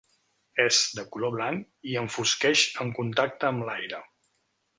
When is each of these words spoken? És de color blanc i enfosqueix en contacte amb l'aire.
És 0.61 0.77
de 0.99 1.03
color 1.15 1.33
blanc 1.35 1.91
i 1.91 1.99
enfosqueix 2.01 2.65
en 2.87 2.91
contacte 3.01 3.51
amb 3.51 3.67
l'aire. 3.69 4.03